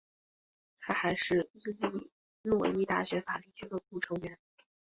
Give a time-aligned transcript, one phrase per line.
[0.79, 2.09] 他还是伊利
[2.41, 4.39] 诺伊大学法律俱乐部成员。